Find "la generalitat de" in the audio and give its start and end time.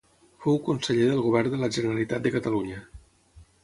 1.67-2.37